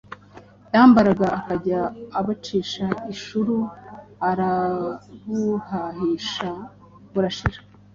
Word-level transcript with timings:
yambaraga 0.73 1.27
akajya 1.37 1.79
abucisha 2.19 2.85
inshuru 3.11 3.55
arabuhahisha 4.29 6.49
burashira, 7.11 7.59